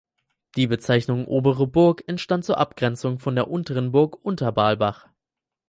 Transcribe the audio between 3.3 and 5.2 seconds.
der Unteren Burg Unterbalbach.